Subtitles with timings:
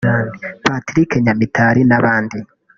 [0.63, 2.37] Patrick Nyamitali n'abandi